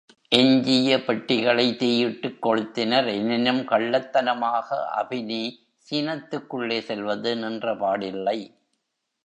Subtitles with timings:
[0.31, 4.69] எஞ்சிய பெட்டிகளை தீயிட்டுக் கொளுத்தினர், எனினும் கள்ளத்தனமாக
[5.01, 5.43] அபினி
[5.87, 8.39] சீனத்துக்குள்ளே செல்வது நின்றபாடில்லை.